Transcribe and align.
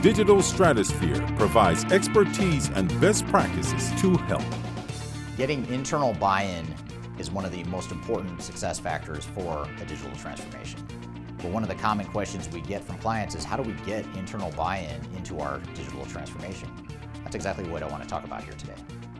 Digital 0.00 0.40
Stratosphere 0.40 1.20
provides 1.36 1.84
expertise 1.86 2.70
and 2.76 2.88
best 3.00 3.26
practices 3.26 3.90
to 4.00 4.16
help. 4.28 4.44
Getting 5.36 5.66
internal 5.66 6.14
buy 6.14 6.42
in 6.42 6.72
is 7.18 7.32
one 7.32 7.44
of 7.44 7.50
the 7.50 7.64
most 7.64 7.90
important 7.90 8.40
success 8.40 8.78
factors 8.78 9.24
for 9.24 9.68
a 9.76 9.84
digital 9.86 10.14
transformation. 10.14 10.86
But 11.38 11.50
one 11.50 11.64
of 11.64 11.68
the 11.68 11.74
common 11.74 12.06
questions 12.06 12.48
we 12.48 12.60
get 12.60 12.84
from 12.84 12.96
clients 12.98 13.34
is 13.34 13.42
how 13.42 13.56
do 13.56 13.64
we 13.64 13.72
get 13.84 14.04
internal 14.16 14.52
buy 14.52 14.76
in 14.78 15.16
into 15.16 15.40
our 15.40 15.58
digital 15.74 16.06
transformation? 16.06 16.70
That's 17.24 17.34
exactly 17.34 17.68
what 17.68 17.82
I 17.82 17.88
want 17.88 18.04
to 18.04 18.08
talk 18.08 18.22
about 18.22 18.44
here 18.44 18.54
today. 18.54 18.76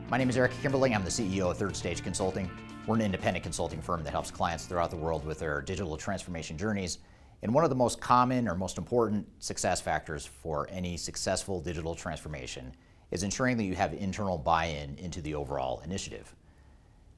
My 0.08 0.16
name 0.16 0.30
is 0.30 0.36
Eric 0.36 0.52
Kimberling. 0.62 0.94
I'm 0.94 1.02
the 1.02 1.10
CEO 1.10 1.50
of 1.50 1.58
Third 1.58 1.74
Stage 1.74 2.04
Consulting. 2.04 2.48
We're 2.86 2.94
an 2.94 3.02
independent 3.02 3.42
consulting 3.42 3.82
firm 3.82 4.04
that 4.04 4.12
helps 4.12 4.30
clients 4.30 4.66
throughout 4.66 4.92
the 4.92 4.96
world 4.96 5.26
with 5.26 5.40
their 5.40 5.60
digital 5.60 5.96
transformation 5.96 6.56
journeys 6.56 6.98
and 7.42 7.54
one 7.54 7.64
of 7.64 7.70
the 7.70 7.76
most 7.76 8.00
common 8.00 8.48
or 8.48 8.54
most 8.54 8.78
important 8.78 9.26
success 9.38 9.80
factors 9.80 10.26
for 10.26 10.68
any 10.70 10.96
successful 10.96 11.60
digital 11.60 11.94
transformation 11.94 12.72
is 13.10 13.22
ensuring 13.22 13.56
that 13.56 13.64
you 13.64 13.74
have 13.74 13.94
internal 13.94 14.36
buy 14.36 14.66
in 14.66 14.96
into 14.98 15.20
the 15.20 15.34
overall 15.34 15.80
initiative. 15.84 16.34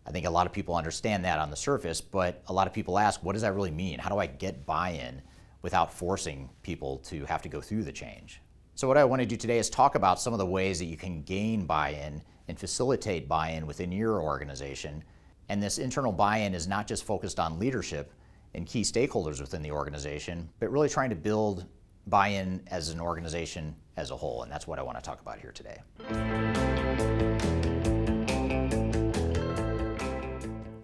I 0.07 0.13
think 0.13 0.27
a 0.27 0.31
lot 0.31 0.47
of 0.47 0.53
people 0.53 0.75
understand 0.75 1.25
that 1.25 1.39
on 1.39 1.51
the 1.51 1.57
surface, 1.57 2.01
but 2.01 2.43
a 2.49 2.53
lot 2.53 2.67
of 2.67 2.73
people 2.73 2.99
ask, 2.99 3.23
what 3.23 3.33
does 3.33 3.43
that 3.43 3.55
really 3.55 3.71
mean? 3.71 3.99
How 3.99 4.11
do 4.11 4.19
I 4.19 4.27
get 4.27 4.67
buy 4.67 4.91
in 4.91 5.23
without 5.63 5.93
forcing 5.93 6.49
people 6.63 6.99
to 6.99 7.25
have 7.27 7.43
to 7.43 7.49
go 7.49 7.61
through 7.61 7.85
the 7.85 7.93
change? 7.93 8.41
So, 8.75 8.89
what 8.89 8.97
I 8.97 9.05
want 9.05 9.21
to 9.21 9.27
do 9.27 9.37
today 9.37 9.59
is 9.59 9.69
talk 9.69 9.95
about 9.95 10.21
some 10.21 10.33
of 10.33 10.39
the 10.39 10.47
ways 10.47 10.79
that 10.79 10.87
you 10.87 10.97
can 10.97 11.23
gain 11.23 11.67
buy 11.67 11.91
in 11.91 12.23
and 12.49 12.59
facilitate 12.59 13.29
buy 13.29 13.51
in 13.51 13.67
within 13.67 13.93
your 13.93 14.23
organization. 14.23 15.05
And 15.49 15.63
this 15.63 15.79
internal 15.79 16.13
buy 16.13 16.39
in 16.39 16.55
is 16.55 16.67
not 16.67 16.87
just 16.87 17.05
focused 17.05 17.39
on 17.39 17.59
leadership, 17.59 18.13
and 18.55 18.67
key 18.67 18.83
stakeholders 18.83 19.41
within 19.41 19.63
the 19.63 19.71
organization, 19.71 20.49
but 20.59 20.71
really 20.71 20.89
trying 20.89 21.11
to 21.11 21.17
build 21.17 21.67
buy 22.07 22.29
in 22.29 22.63
as 22.69 22.89
an 22.89 23.01
organization 23.01 23.75
as 23.97 24.11
a 24.11 24.17
whole. 24.17 24.43
And 24.43 24.51
that's 24.51 24.67
what 24.67 24.79
I 24.79 24.83
want 24.83 24.99
to 24.99 25.03
talk 25.03 25.21
about 25.21 25.39
here 25.39 25.53
today. 25.53 25.79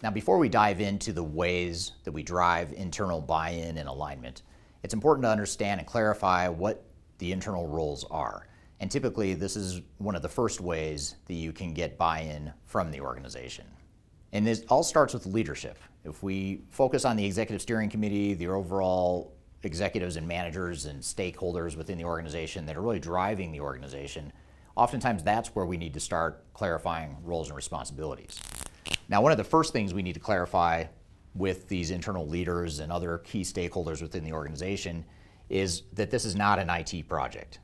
Now, 0.03 0.11
before 0.11 0.39
we 0.39 0.49
dive 0.49 0.81
into 0.81 1.13
the 1.13 1.23
ways 1.23 1.93
that 2.05 2.13
we 2.13 2.23
drive 2.23 2.73
internal 2.73 3.21
buy 3.21 3.51
in 3.51 3.79
and 3.79 3.89
alignment, 3.89 4.43
it's 4.85 4.95
important 4.95 5.25
to 5.25 5.31
understand 5.31 5.81
and 5.81 5.87
clarify 5.89 6.49
what 6.49 6.85
the 7.19 7.33
internal 7.33 7.67
roles 7.67 8.05
are. 8.05 8.47
And 8.79 8.91
typically, 8.91 9.35
this 9.35 9.57
is 9.57 9.81
one 9.99 10.15
of 10.15 10.23
the 10.23 10.29
first 10.29 10.61
ways 10.61 11.17
that 11.27 11.35
you 11.35 11.53
can 11.53 11.73
get 11.73 11.99
buy 11.99 12.21
in 12.21 12.53
from 12.67 12.91
the 12.91 13.01
organization. 13.01 13.65
And 14.37 14.47
this 14.47 14.63
all 14.69 14.83
starts 14.83 15.15
with 15.15 15.25
leadership. 15.25 15.79
If 16.05 16.23
we 16.23 16.61
focus 16.69 17.07
on 17.07 17.17
the 17.17 17.25
executive 17.25 17.63
steering 17.63 17.89
committee, 17.89 18.35
the 18.35 18.49
overall 18.49 19.33
executives 19.63 20.17
and 20.17 20.29
managers 20.29 20.85
and 20.85 21.01
stakeholders 21.01 21.75
within 21.75 21.97
the 21.97 22.05
organization 22.05 22.67
that 22.67 22.77
are 22.77 22.83
really 22.83 22.99
driving 22.99 23.51
the 23.51 23.61
organization, 23.61 24.31
oftentimes 24.77 25.23
that's 25.23 25.55
where 25.55 25.65
we 25.65 25.79
need 25.79 25.95
to 25.95 26.01
start 26.01 26.45
clarifying 26.53 27.17
roles 27.25 27.49
and 27.49 27.57
responsibilities. 27.57 28.39
Now, 29.09 29.23
one 29.23 29.33
of 29.33 29.39
the 29.39 29.45
first 29.45 29.73
things 29.73 29.95
we 29.95 30.03
need 30.03 30.13
to 30.13 30.21
clarify 30.21 30.85
with 31.35 31.67
these 31.69 31.91
internal 31.91 32.29
leaders 32.29 32.81
and 32.81 32.93
other 32.93 33.17
key 33.25 33.41
stakeholders 33.41 34.03
within 34.03 34.23
the 34.23 34.35
organization 34.35 35.03
is 35.49 35.85
that 35.95 36.11
this 36.11 36.27
is 36.27 36.37
not 36.37 36.59
an 36.59 36.69
IT 36.69 37.09
project. 37.09 37.61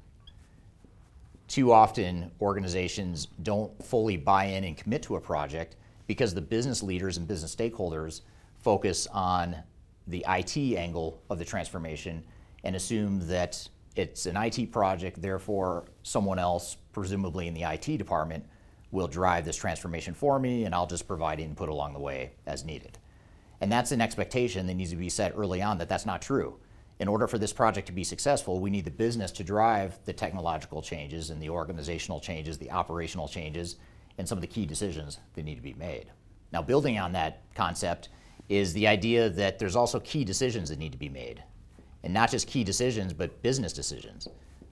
Too 1.49 1.71
often, 1.71 2.31
organizations 2.41 3.27
don't 3.43 3.84
fully 3.84 4.16
buy 4.16 4.47
in 4.47 4.65
and 4.65 4.75
commit 4.75 5.03
to 5.03 5.16
a 5.16 5.21
project 5.21 5.77
because 6.07 6.35
the 6.35 6.41
business 6.41 6.83
leaders 6.83 7.17
and 7.17 7.27
business 7.27 7.55
stakeholders 7.55 8.23
focus 8.61 9.07
on 9.09 9.57
the 10.07 10.25
IT 10.29 10.57
angle 10.77 11.23
of 11.31 11.39
the 11.39 11.45
transformation 11.45 12.25
and 12.65 12.77
assume 12.77 13.27
that 13.29 13.69
it's 13.95 14.27
an 14.27 14.37
IT 14.37 14.73
project, 14.73 15.21
therefore, 15.21 15.85
someone 16.03 16.39
else, 16.39 16.77
presumably 16.93 17.47
in 17.47 17.55
the 17.55 17.63
IT 17.63 17.99
department, 17.99 18.45
will 18.91 19.09
drive 19.09 19.45
this 19.45 19.57
transformation 19.57 20.15
for 20.15 20.39
me, 20.39 20.65
and 20.65 20.75
I'll 20.75 20.87
just 20.87 21.07
provide 21.07 21.41
input 21.41 21.69
along 21.69 21.93
the 21.95 21.99
way 21.99 22.33
as 22.47 22.65
needed. 22.65 22.99
And 23.61 23.71
that's 23.71 23.93
an 23.93 24.01
expectation 24.01 24.67
that 24.67 24.75
needs 24.75 24.91
to 24.91 24.97
be 24.97 25.09
set 25.09 25.34
early 25.37 25.63
on 25.63 25.79
that 25.79 25.89
that's 25.89 26.07
not 26.07 26.23
true. 26.23 26.59
In 26.99 27.09
order 27.09 27.27
for 27.27 27.39
this 27.39 27.53
project 27.53 27.87
to 27.87 27.93
be 27.93 28.05
successful, 28.05 28.61
we 28.61 28.71
need 28.71 28.84
the 28.84 28.91
business 28.91 29.33
to 29.33 29.45
drive 29.45 29.99
the 30.05 30.13
technological 30.13 30.83
changes 30.83 31.31
and 31.31 31.41
the 31.41 31.49
organizational 31.49 32.21
changes, 32.21 32.59
the 32.59 32.71
operational 32.71 33.29
changes, 33.29 33.77
and 34.19 34.28
some 34.28 34.39
of 34.39 34.43
the 34.43 34.49
key 34.49 34.67
decisions 34.67 35.19
that 35.34 35.45
need 35.45 35.56
to 35.56 35.62
be 35.62 35.75
made. 35.75 36.06
Now, 36.53 36.62
building 36.62 36.99
on 36.99 37.12
that 37.12 37.43
concept 37.55 38.09
is 38.49 38.73
the 38.73 38.87
idea 38.87 39.31
that 39.31 39.59
there's 39.59 39.77
also 39.77 40.00
key 40.00 40.25
decisions 40.25 40.69
that 40.69 40.78
need 40.78 40.93
to 40.93 40.99
be 40.99 41.09
made. 41.09 41.43
And 42.03 42.12
not 42.12 42.31
just 42.31 42.47
key 42.47 42.65
decisions, 42.65 43.12
but 43.12 43.43
business 43.43 43.72
decisions. 43.72 44.28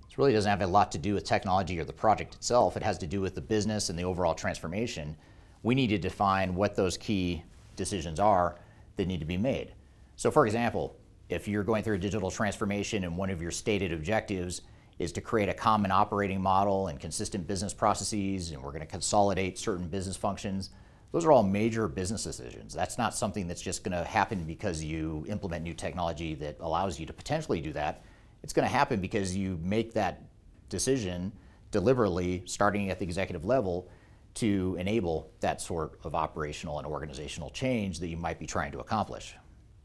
This 0.06 0.18
really 0.18 0.32
doesn't 0.32 0.50
have 0.50 0.60
a 0.62 0.66
lot 0.66 0.90
to 0.92 0.98
do 0.98 1.14
with 1.14 1.24
technology 1.24 1.78
or 1.78 1.84
the 1.84 1.92
project 1.92 2.34
itself. 2.34 2.76
It 2.76 2.82
has 2.82 2.98
to 2.98 3.06
do 3.06 3.20
with 3.20 3.34
the 3.34 3.40
business 3.40 3.88
and 3.88 3.98
the 3.98 4.02
overall 4.02 4.34
transformation. 4.34 5.16
We 5.62 5.74
need 5.74 5.88
to 5.88 5.98
define 5.98 6.54
what 6.54 6.74
those 6.74 6.96
key 6.96 7.44
decisions 7.76 8.18
are 8.18 8.56
that 8.96 9.06
need 9.06 9.20
to 9.20 9.26
be 9.26 9.36
made. 9.36 9.72
So, 10.16 10.30
for 10.30 10.46
example, 10.46 10.96
if 11.28 11.46
you're 11.46 11.62
going 11.62 11.84
through 11.84 11.94
a 11.94 11.98
digital 11.98 12.30
transformation 12.30 13.04
and 13.04 13.16
one 13.16 13.30
of 13.30 13.40
your 13.40 13.52
stated 13.52 13.92
objectives 13.92 14.62
is 15.00 15.12
to 15.12 15.20
create 15.22 15.48
a 15.48 15.54
common 15.54 15.90
operating 15.90 16.42
model 16.42 16.88
and 16.88 17.00
consistent 17.00 17.46
business 17.46 17.72
processes, 17.72 18.50
and 18.50 18.62
we're 18.62 18.70
going 18.70 18.82
to 18.82 18.86
consolidate 18.86 19.58
certain 19.58 19.88
business 19.88 20.14
functions. 20.14 20.68
Those 21.10 21.24
are 21.24 21.32
all 21.32 21.42
major 21.42 21.88
business 21.88 22.22
decisions. 22.22 22.74
That's 22.74 22.98
not 22.98 23.14
something 23.14 23.48
that's 23.48 23.62
just 23.62 23.82
going 23.82 23.96
to 23.96 24.04
happen 24.04 24.44
because 24.44 24.84
you 24.84 25.24
implement 25.26 25.64
new 25.64 25.72
technology 25.72 26.34
that 26.34 26.58
allows 26.60 27.00
you 27.00 27.06
to 27.06 27.14
potentially 27.14 27.62
do 27.62 27.72
that. 27.72 28.04
It's 28.42 28.52
going 28.52 28.68
to 28.68 28.72
happen 28.72 29.00
because 29.00 29.34
you 29.34 29.58
make 29.62 29.94
that 29.94 30.20
decision 30.68 31.32
deliberately, 31.70 32.42
starting 32.44 32.90
at 32.90 32.98
the 32.98 33.04
executive 33.06 33.46
level, 33.46 33.88
to 34.34 34.76
enable 34.78 35.30
that 35.40 35.62
sort 35.62 35.98
of 36.04 36.14
operational 36.14 36.76
and 36.76 36.86
organizational 36.86 37.48
change 37.48 38.00
that 38.00 38.08
you 38.08 38.18
might 38.18 38.38
be 38.38 38.46
trying 38.46 38.72
to 38.72 38.80
accomplish. 38.80 39.34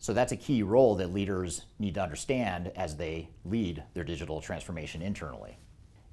So 0.05 0.13
that's 0.13 0.31
a 0.31 0.37
key 0.37 0.61
role 0.61 0.93
that 0.97 1.11
leaders 1.11 1.65
need 1.79 1.95
to 1.95 2.03
understand 2.03 2.71
as 2.75 2.95
they 2.95 3.27
lead 3.43 3.81
their 3.95 4.03
digital 4.03 4.39
transformation 4.39 5.01
internally. 5.01 5.57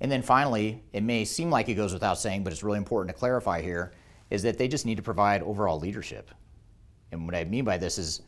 And 0.01 0.11
then 0.11 0.23
finally, 0.23 0.83
it 0.95 1.03
may 1.03 1.27
seem 1.27 1.51
like 1.51 1.69
it 1.69 1.75
goes 1.75 1.93
without 1.93 2.19
saying, 2.19 2.43
but 2.43 2.55
it's 2.55 2.63
really 2.63 2.79
important 2.79 3.15
to 3.15 3.21
clarify 3.21 3.61
here, 3.61 3.93
is 4.31 4.45
that 4.45 4.57
they 4.57 4.67
just 4.67 4.87
need 4.87 4.97
to 4.97 5.03
provide 5.03 5.43
overall 5.43 5.79
leadership. 5.79 6.31
And 7.11 7.27
what 7.27 7.35
I 7.35 7.45
mean 7.45 7.67
by 7.67 7.77
this 7.77 7.99
is 7.99 8.23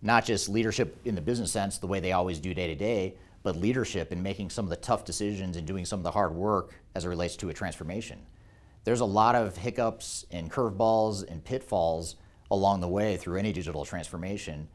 not 0.00 0.24
just 0.24 0.48
leadership 0.48 0.96
in 1.04 1.16
the 1.16 1.20
business 1.20 1.52
sense, 1.52 1.76
the 1.76 1.86
way 1.86 2.00
they 2.00 2.12
always 2.12 2.38
do 2.38 2.54
day 2.54 2.68
to 2.68 2.74
day, 2.74 3.14
but 3.42 3.56
leadership 3.56 4.12
in 4.12 4.22
making 4.22 4.48
some 4.48 4.64
of 4.64 4.70
the 4.70 4.76
tough 4.76 5.04
decisions 5.04 5.58
and 5.58 5.66
doing 5.66 5.84
some 5.84 6.00
of 6.00 6.04
the 6.04 6.10
hard 6.10 6.34
work 6.34 6.72
as 6.94 7.04
it 7.04 7.08
relates 7.08 7.36
to 7.36 7.50
a 7.50 7.52
transformation. 7.52 8.20
There's 8.84 9.00
a 9.00 9.04
lot 9.04 9.34
of 9.34 9.58
hiccups 9.58 10.24
and 10.30 10.50
curveballs 10.50 11.30
and 11.30 11.44
pitfalls 11.44 12.16
along 12.50 12.80
the 12.80 12.88
way 12.88 13.18
through 13.18 13.36
any 13.36 13.52
digital 13.52 13.84
transformation 13.84 14.66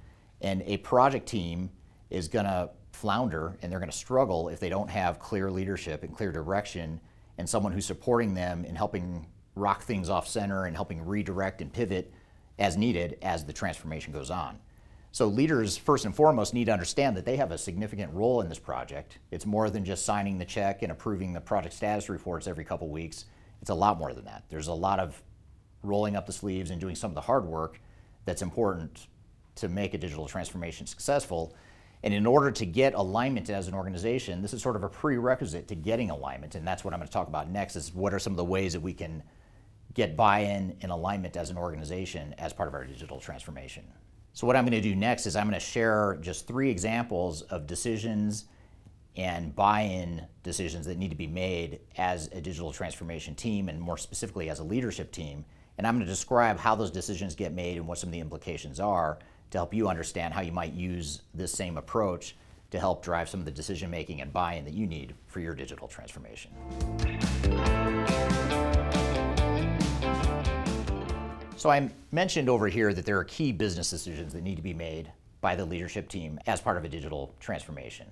and 0.41 0.61
a 0.65 0.77
project 0.77 1.27
team 1.27 1.69
is 2.09 2.27
going 2.27 2.45
to 2.45 2.69
flounder 2.91 3.57
and 3.61 3.71
they're 3.71 3.79
going 3.79 3.91
to 3.91 3.97
struggle 3.97 4.49
if 4.49 4.59
they 4.59 4.69
don't 4.69 4.89
have 4.89 5.19
clear 5.19 5.51
leadership 5.51 6.03
and 6.03 6.15
clear 6.15 6.31
direction 6.31 6.99
and 7.37 7.47
someone 7.47 7.71
who's 7.71 7.85
supporting 7.85 8.33
them 8.33 8.63
and 8.65 8.77
helping 8.77 9.27
rock 9.55 9.83
things 9.83 10.09
off 10.09 10.27
center 10.27 10.65
and 10.65 10.75
helping 10.75 11.05
redirect 11.05 11.61
and 11.61 11.71
pivot 11.71 12.13
as 12.57 12.77
needed 12.77 13.17
as 13.21 13.45
the 13.45 13.53
transformation 13.53 14.13
goes 14.13 14.31
on. 14.31 14.57
So 15.11 15.27
leaders, 15.27 15.77
first 15.77 16.03
and 16.03 16.13
foremost, 16.13 16.53
need 16.53 16.65
to 16.65 16.73
understand 16.73 17.15
that 17.15 17.25
they 17.25 17.37
have 17.37 17.51
a 17.51 17.57
significant 17.57 18.13
role 18.13 18.41
in 18.41 18.49
this 18.49 18.59
project. 18.59 19.19
It's 19.31 19.45
more 19.45 19.69
than 19.69 19.85
just 19.85 20.05
signing 20.05 20.37
the 20.37 20.45
check 20.45 20.81
and 20.81 20.91
approving 20.91 21.31
the 21.31 21.39
project 21.39 21.73
status 21.73 22.09
reports 22.09 22.47
every 22.47 22.65
couple 22.65 22.89
weeks. 22.89 23.25
It's 23.61 23.69
a 23.69 23.75
lot 23.75 23.97
more 23.97 24.13
than 24.13 24.25
that. 24.25 24.43
There's 24.49 24.67
a 24.67 24.73
lot 24.73 24.99
of 24.99 25.21
rolling 25.83 26.15
up 26.15 26.25
the 26.25 26.33
sleeves 26.33 26.69
and 26.69 26.81
doing 26.81 26.95
some 26.95 27.11
of 27.11 27.15
the 27.15 27.21
hard 27.21 27.45
work 27.45 27.79
that's 28.25 28.41
important 28.41 29.07
to 29.55 29.67
make 29.67 29.93
a 29.93 29.97
digital 29.97 30.27
transformation 30.27 30.85
successful. 30.87 31.55
And 32.03 32.13
in 32.13 32.25
order 32.25 32.51
to 32.51 32.65
get 32.65 32.93
alignment 32.93 33.49
as 33.49 33.67
an 33.67 33.73
organization, 33.73 34.41
this 34.41 34.53
is 34.53 34.61
sort 34.61 34.75
of 34.75 34.83
a 34.83 34.89
prerequisite 34.89 35.67
to 35.69 35.75
getting 35.75 36.11
alignment. 36.11 36.55
And 36.55 36.67
that's 36.67 36.83
what 36.83 36.93
I'm 36.93 36.99
going 36.99 37.07
to 37.07 37.13
talk 37.13 37.27
about 37.27 37.49
next 37.49 37.75
is 37.75 37.93
what 37.93 38.13
are 38.13 38.19
some 38.19 38.33
of 38.33 38.37
the 38.37 38.45
ways 38.45 38.73
that 38.73 38.81
we 38.81 38.93
can 38.93 39.23
get 39.93 40.15
buy-in 40.15 40.75
and 40.81 40.91
alignment 40.91 41.37
as 41.37 41.49
an 41.49 41.57
organization 41.57 42.35
as 42.37 42.53
part 42.53 42.67
of 42.67 42.75
our 42.75 42.85
digital 42.85 43.19
transformation. 43.19 43.83
So 44.33 44.45
what 44.45 44.55
I'm 44.55 44.65
going 44.65 44.73
to 44.73 44.81
do 44.81 44.95
next 44.95 45.25
is 45.25 45.35
I'm 45.35 45.47
going 45.47 45.59
to 45.59 45.65
share 45.65 46.19
just 46.21 46.45
three 46.45 46.69
examples 46.69 47.41
of 47.43 47.65
decisions 47.65 48.45
and 49.15 49.55
buy 49.55 49.81
in 49.81 50.27
decisions 50.43 50.85
that 50.87 50.97
need 50.97 51.09
to 51.09 51.15
be 51.15 51.27
made 51.27 51.79
as 51.97 52.27
a 52.33 52.41
digital 52.41 52.73
transformation 52.73 53.33
team 53.33 53.69
and 53.69 53.79
more 53.79 53.97
specifically 53.97 54.49
as 54.49 54.59
a 54.59 54.63
leadership 54.63 55.11
team. 55.11 55.45
And 55.77 55.87
I'm 55.87 55.95
going 55.95 56.05
to 56.05 56.11
describe 56.11 56.59
how 56.59 56.75
those 56.75 56.91
decisions 56.91 57.33
get 57.33 57.53
made 57.53 57.77
and 57.77 57.87
what 57.87 57.97
some 57.97 58.09
of 58.09 58.13
the 58.13 58.19
implications 58.19 58.79
are 58.79 59.19
to 59.55 59.59
help 59.59 59.73
you 59.73 59.87
understand 59.87 60.33
how 60.33 60.41
you 60.41 60.51
might 60.51 60.73
use 60.73 61.21
this 61.33 61.51
same 61.51 61.77
approach 61.77 62.35
to 62.71 62.79
help 62.79 63.01
drive 63.01 63.29
some 63.29 63.39
of 63.39 63.45
the 63.45 63.51
decision 63.51 63.89
making 63.89 64.19
and 64.19 64.33
buy 64.33 64.55
in 64.55 64.65
that 64.65 64.73
you 64.73 64.85
need 64.85 65.15
for 65.27 65.39
your 65.39 65.53
digital 65.53 65.87
transformation. 65.87 66.51
So, 71.55 71.69
I 71.69 71.89
mentioned 72.11 72.49
over 72.49 72.67
here 72.67 72.93
that 72.93 73.05
there 73.05 73.17
are 73.17 73.23
key 73.23 73.53
business 73.53 73.89
decisions 73.89 74.33
that 74.33 74.43
need 74.43 74.57
to 74.57 74.61
be 74.61 74.73
made 74.73 75.11
by 75.39 75.55
the 75.55 75.63
leadership 75.63 76.09
team 76.09 76.37
as 76.47 76.59
part 76.59 76.75
of 76.75 76.83
a 76.83 76.89
digital 76.89 77.33
transformation. 77.39 78.07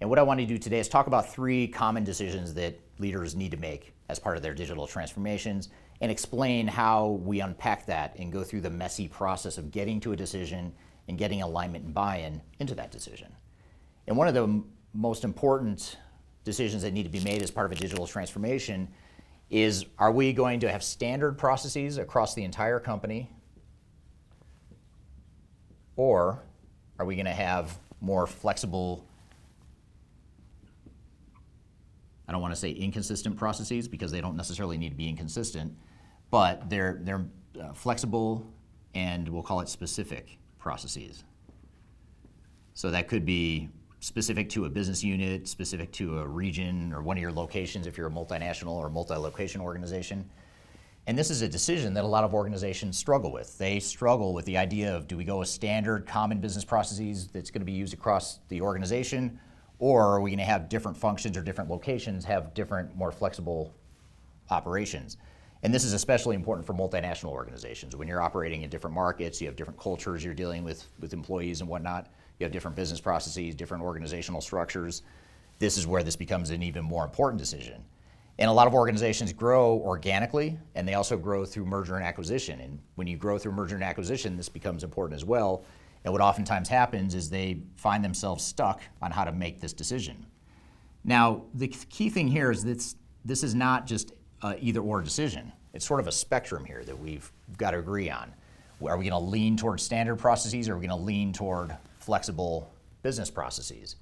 And 0.00 0.10
what 0.10 0.18
I 0.18 0.22
want 0.22 0.40
to 0.40 0.46
do 0.46 0.58
today 0.58 0.80
is 0.80 0.88
talk 0.88 1.06
about 1.06 1.32
three 1.32 1.68
common 1.68 2.02
decisions 2.02 2.52
that 2.54 2.80
leaders 2.98 3.36
need 3.36 3.52
to 3.52 3.58
make 3.58 3.94
as 4.08 4.18
part 4.18 4.36
of 4.36 4.42
their 4.42 4.54
digital 4.54 4.88
transformations 4.88 5.68
and 6.00 6.10
explain 6.10 6.66
how 6.66 7.20
we 7.24 7.40
unpack 7.40 7.86
that 7.86 8.16
and 8.18 8.32
go 8.32 8.42
through 8.42 8.62
the 8.62 8.70
messy 8.70 9.06
process 9.06 9.58
of 9.58 9.70
getting 9.70 10.00
to 10.00 10.12
a 10.12 10.16
decision 10.16 10.72
and 11.08 11.18
getting 11.18 11.42
alignment 11.42 11.84
and 11.84 11.94
buy 11.94 12.16
in 12.18 12.40
into 12.58 12.74
that 12.74 12.90
decision. 12.90 13.32
And 14.06 14.16
one 14.16 14.28
of 14.28 14.34
the 14.34 14.44
m- 14.44 14.64
most 14.94 15.24
important 15.24 15.98
decisions 16.44 16.82
that 16.82 16.92
need 16.92 17.02
to 17.02 17.10
be 17.10 17.20
made 17.20 17.42
as 17.42 17.50
part 17.50 17.66
of 17.66 17.72
a 17.72 17.80
digital 17.80 18.06
transformation 18.06 18.88
is 19.50 19.84
are 19.98 20.12
we 20.12 20.32
going 20.32 20.60
to 20.60 20.70
have 20.70 20.82
standard 20.82 21.36
processes 21.36 21.98
across 21.98 22.34
the 22.34 22.44
entire 22.44 22.80
company? 22.80 23.30
Or 25.96 26.42
are 26.98 27.04
we 27.04 27.16
going 27.16 27.26
to 27.26 27.32
have 27.32 27.78
more 28.00 28.26
flexible 28.26 29.04
I 32.30 32.32
don't 32.32 32.42
want 32.42 32.54
to 32.54 32.60
say 32.60 32.70
inconsistent 32.70 33.36
processes 33.36 33.88
because 33.88 34.12
they 34.12 34.20
don't 34.20 34.36
necessarily 34.36 34.78
need 34.78 34.90
to 34.90 34.94
be 34.94 35.08
inconsistent, 35.08 35.76
but 36.30 36.70
they're, 36.70 37.00
they're 37.02 37.26
uh, 37.60 37.72
flexible 37.72 38.46
and 38.94 39.28
we'll 39.28 39.42
call 39.42 39.58
it 39.62 39.68
specific 39.68 40.38
processes. 40.56 41.24
So 42.74 42.92
that 42.92 43.08
could 43.08 43.26
be 43.26 43.68
specific 43.98 44.48
to 44.50 44.66
a 44.66 44.68
business 44.70 45.02
unit, 45.02 45.48
specific 45.48 45.90
to 45.94 46.20
a 46.20 46.26
region 46.28 46.92
or 46.92 47.02
one 47.02 47.16
of 47.16 47.20
your 47.20 47.32
locations 47.32 47.88
if 47.88 47.98
you're 47.98 48.06
a 48.06 48.12
multinational 48.12 48.74
or 48.74 48.88
multi-location 48.88 49.60
organization. 49.60 50.30
And 51.08 51.18
this 51.18 51.30
is 51.30 51.42
a 51.42 51.48
decision 51.48 51.94
that 51.94 52.04
a 52.04 52.06
lot 52.06 52.22
of 52.22 52.32
organizations 52.32 52.96
struggle 52.96 53.32
with. 53.32 53.58
They 53.58 53.80
struggle 53.80 54.34
with 54.34 54.44
the 54.44 54.56
idea 54.56 54.94
of 54.94 55.08
do 55.08 55.16
we 55.16 55.24
go 55.24 55.40
with 55.40 55.48
standard 55.48 56.06
common 56.06 56.38
business 56.38 56.64
processes 56.64 57.26
that's 57.26 57.50
going 57.50 57.62
to 57.62 57.66
be 57.66 57.72
used 57.72 57.92
across 57.92 58.38
the 58.50 58.60
organization 58.60 59.40
or 59.80 60.04
are 60.14 60.20
we 60.20 60.30
going 60.30 60.38
to 60.38 60.44
have 60.44 60.68
different 60.68 60.96
functions 60.96 61.36
or 61.36 61.42
different 61.42 61.70
locations 61.70 62.24
have 62.26 62.54
different, 62.54 62.94
more 62.94 63.10
flexible 63.10 63.74
operations? 64.50 65.16
And 65.62 65.74
this 65.74 65.84
is 65.84 65.94
especially 65.94 66.36
important 66.36 66.66
for 66.66 66.74
multinational 66.74 67.30
organizations. 67.30 67.96
When 67.96 68.06
you're 68.06 68.22
operating 68.22 68.62
in 68.62 68.70
different 68.70 68.94
markets, 68.94 69.40
you 69.40 69.46
have 69.46 69.56
different 69.56 69.80
cultures 69.80 70.22
you're 70.22 70.34
dealing 70.34 70.64
with 70.64 70.86
with 71.00 71.12
employees 71.12 71.60
and 71.60 71.68
whatnot. 71.68 72.12
You 72.38 72.44
have 72.44 72.52
different 72.52 72.76
business 72.76 73.00
processes, 73.00 73.54
different 73.54 73.82
organizational 73.82 74.40
structures. 74.40 75.02
This 75.58 75.76
is 75.76 75.86
where 75.86 76.02
this 76.02 76.16
becomes 76.16 76.50
an 76.50 76.62
even 76.62 76.84
more 76.84 77.04
important 77.04 77.38
decision. 77.38 77.82
And 78.38 78.48
a 78.48 78.52
lot 78.52 78.66
of 78.66 78.72
organizations 78.72 79.34
grow 79.34 79.74
organically, 79.84 80.58
and 80.74 80.88
they 80.88 80.94
also 80.94 81.18
grow 81.18 81.44
through 81.44 81.66
merger 81.66 81.96
and 81.96 82.04
acquisition. 82.04 82.60
And 82.60 82.78
when 82.94 83.06
you 83.06 83.18
grow 83.18 83.36
through 83.36 83.52
merger 83.52 83.74
and 83.74 83.84
acquisition, 83.84 84.38
this 84.38 84.48
becomes 84.48 84.82
important 84.82 85.16
as 85.16 85.26
well 85.26 85.64
and 86.04 86.12
what 86.12 86.22
oftentimes 86.22 86.68
happens 86.68 87.14
is 87.14 87.28
they 87.28 87.62
find 87.76 88.04
themselves 88.04 88.44
stuck 88.44 88.80
on 89.02 89.10
how 89.10 89.24
to 89.24 89.32
make 89.32 89.60
this 89.60 89.72
decision. 89.72 90.26
Now, 91.04 91.42
the 91.54 91.68
key 91.68 92.10
thing 92.10 92.28
here 92.28 92.50
is 92.50 92.64
that 92.64 92.94
this 93.24 93.42
is 93.42 93.54
not 93.54 93.86
just 93.86 94.12
either 94.60 94.80
or 94.80 95.02
decision. 95.02 95.52
It's 95.74 95.86
sort 95.86 96.00
of 96.00 96.06
a 96.06 96.12
spectrum 96.12 96.64
here 96.64 96.82
that 96.84 96.98
we've 96.98 97.30
got 97.58 97.72
to 97.72 97.78
agree 97.78 98.10
on. 98.10 98.32
Are 98.82 98.96
we 98.96 99.04
going 99.08 99.22
to 99.22 99.30
lean 99.30 99.56
toward 99.56 99.80
standard 99.80 100.16
processes 100.16 100.68
or 100.68 100.72
are 100.72 100.78
we 100.78 100.86
going 100.86 100.98
to 100.98 101.04
lean 101.04 101.32
toward 101.32 101.76
flexible 101.98 102.72
business 103.02 103.30
processes? 103.30 103.96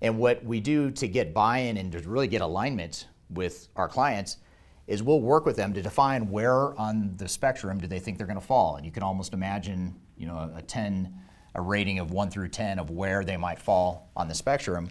And 0.00 0.18
what 0.18 0.44
we 0.44 0.60
do 0.60 0.90
to 0.90 1.06
get 1.06 1.34
buy 1.34 1.58
in 1.58 1.76
and 1.76 1.92
to 1.92 1.98
really 2.00 2.26
get 2.26 2.40
alignment 2.40 3.06
with 3.30 3.68
our 3.76 3.88
clients 3.88 4.38
is 4.86 5.02
we'll 5.02 5.20
work 5.20 5.46
with 5.46 5.56
them 5.56 5.72
to 5.74 5.82
define 5.82 6.30
where 6.30 6.78
on 6.78 7.14
the 7.16 7.28
spectrum 7.28 7.78
do 7.78 7.86
they 7.86 7.98
think 7.98 8.18
they're 8.18 8.26
going 8.26 8.40
to 8.40 8.46
fall. 8.46 8.76
And 8.76 8.84
you 8.84 8.92
can 8.92 9.02
almost 9.02 9.32
imagine, 9.32 9.94
you 10.16 10.26
know, 10.26 10.50
a 10.54 10.60
10 10.60 11.14
a 11.54 11.60
rating 11.60 11.98
of 11.98 12.10
1 12.10 12.30
through 12.30 12.48
10 12.48 12.78
of 12.78 12.90
where 12.90 13.24
they 13.24 13.36
might 13.36 13.58
fall 13.58 14.10
on 14.16 14.28
the 14.28 14.34
spectrum. 14.34 14.88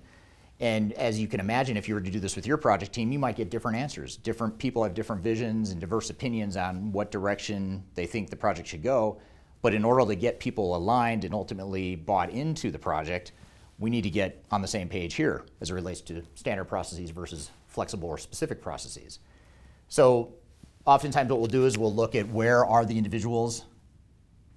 And 0.60 0.94
as 0.94 1.20
you 1.20 1.28
can 1.28 1.40
imagine, 1.40 1.76
if 1.76 1.90
you 1.90 1.96
were 1.96 2.02
to 2.02 2.12
do 2.12 2.20
this 2.20 2.36
with 2.36 2.48
your 2.48 2.58
project 2.58 2.94
team, 2.94 3.12
you 3.12 3.20
might 3.20 3.36
get 3.36 3.50
different 3.50 3.78
answers. 3.78 4.16
Different 4.18 4.58
people 4.58 4.84
have 4.84 4.94
different 4.94 5.22
visions 5.22 5.72
and 5.72 5.82
diverse 5.82 6.10
opinions 6.10 6.56
on 6.56 6.92
what 6.92 7.12
direction 7.12 7.84
they 7.96 8.06
think 8.06 8.30
the 8.30 8.36
project 8.36 8.68
should 8.70 8.84
go. 8.84 9.20
But 9.62 9.74
in 9.74 9.84
order 9.84 10.06
to 10.06 10.16
get 10.16 10.40
people 10.40 10.76
aligned 10.76 11.26
and 11.26 11.34
ultimately 11.34 11.96
bought 11.96 12.30
into 12.30 12.72
the 12.72 12.80
project, 12.80 13.34
we 13.80 13.90
need 13.90 14.04
to 14.04 14.10
get 14.10 14.46
on 14.52 14.62
the 14.62 14.68
same 14.68 14.88
page 14.88 15.16
here 15.16 15.46
as 15.60 15.70
it 15.70 15.74
relates 15.74 16.02
to 16.02 16.24
standard 16.36 16.66
processes 16.66 17.10
versus 17.10 17.50
flexible 17.68 18.08
or 18.08 18.18
specific 18.18 18.62
processes. 18.62 19.20
So 19.90 20.34
oftentimes 20.86 21.30
what 21.30 21.40
we'll 21.40 21.48
do 21.48 21.66
is 21.66 21.78
we'll 21.78 21.94
look 21.94 22.16
at 22.16 22.28
where 22.30 22.66
are 22.66 22.86
the 22.86 22.98
individuals 22.98 23.66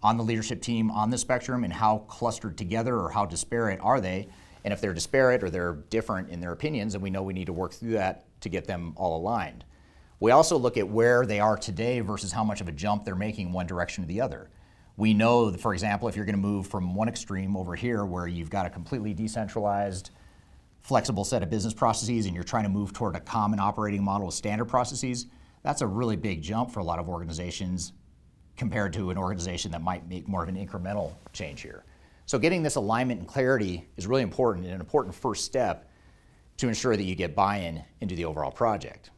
on 0.06 0.16
the 0.16 0.22
leadership 0.22 0.62
team 0.62 0.88
on 0.92 1.10
the 1.10 1.18
spectrum 1.18 1.64
and 1.64 1.72
how 1.72 1.98
clustered 2.06 2.56
together 2.56 2.96
or 2.96 3.10
how 3.10 3.26
disparate 3.26 3.80
are 3.82 4.00
they. 4.00 4.28
And 4.62 4.72
if 4.72 4.80
they're 4.80 4.94
disparate 4.94 5.42
or 5.42 5.50
they're 5.50 5.82
different 5.90 6.30
in 6.30 6.40
their 6.40 6.52
opinions, 6.52 6.92
then 6.92 7.02
we 7.02 7.10
know 7.10 7.24
we 7.24 7.32
need 7.32 7.46
to 7.46 7.52
work 7.52 7.72
through 7.72 7.94
that 7.94 8.24
to 8.42 8.48
get 8.48 8.68
them 8.68 8.92
all 8.94 9.16
aligned. 9.16 9.64
We 10.20 10.30
also 10.30 10.56
look 10.58 10.76
at 10.76 10.88
where 10.88 11.26
they 11.26 11.40
are 11.40 11.56
today 11.56 11.98
versus 12.00 12.30
how 12.30 12.44
much 12.44 12.60
of 12.60 12.68
a 12.68 12.72
jump 12.72 13.04
they're 13.04 13.16
making 13.16 13.50
one 13.50 13.66
direction 13.66 14.04
to 14.04 14.08
the 14.08 14.20
other. 14.20 14.48
We 14.96 15.12
know, 15.12 15.50
that, 15.50 15.60
for 15.60 15.72
example, 15.74 16.06
if 16.06 16.14
you're 16.14 16.24
going 16.24 16.36
to 16.36 16.40
move 16.40 16.68
from 16.68 16.94
one 16.94 17.08
extreme 17.08 17.56
over 17.56 17.74
here 17.74 18.04
where 18.04 18.28
you've 18.28 18.48
got 18.48 18.64
a 18.64 18.70
completely 18.70 19.12
decentralized, 19.12 20.10
flexible 20.82 21.24
set 21.24 21.42
of 21.42 21.50
business 21.50 21.74
processes 21.74 22.26
and 22.26 22.34
you're 22.34 22.44
trying 22.44 22.62
to 22.62 22.70
move 22.70 22.92
toward 22.92 23.16
a 23.16 23.20
common 23.20 23.58
operating 23.58 24.04
model 24.04 24.26
with 24.26 24.36
standard 24.36 24.66
processes, 24.66 25.26
that's 25.64 25.82
a 25.82 25.86
really 25.86 26.14
big 26.14 26.42
jump 26.42 26.70
for 26.70 26.78
a 26.78 26.84
lot 26.84 27.00
of 27.00 27.08
organizations 27.08 27.92
compared 28.56 28.92
to 28.94 29.10
an 29.10 29.18
organization 29.18 29.70
that 29.72 29.82
might 29.82 30.08
make 30.08 30.26
more 30.28 30.42
of 30.42 30.48
an 30.48 30.56
incremental 30.56 31.14
change 31.32 31.60
here. 31.60 31.84
So 32.24 32.38
getting 32.38 32.62
this 32.62 32.76
alignment 32.76 33.20
and 33.20 33.28
clarity 33.28 33.86
is 33.96 34.06
really 34.06 34.22
important 34.22 34.64
and 34.66 34.74
an 34.74 34.80
important 34.80 35.14
first 35.14 35.44
step 35.44 35.90
to 36.56 36.68
ensure 36.68 36.96
that 36.96 37.02
you 37.04 37.14
get 37.14 37.34
buy-in 37.34 37.84
into 38.00 38.14
the 38.14 38.24
overall 38.24 38.50
project. 38.50 39.10